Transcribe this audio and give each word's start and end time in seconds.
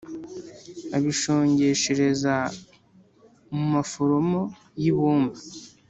Abishongeshereza 0.97 2.35
mu 3.55 3.65
maforomo 3.73 4.41
y’ibumba 4.81 5.39